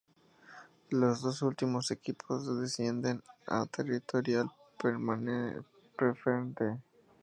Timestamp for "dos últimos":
1.21-1.91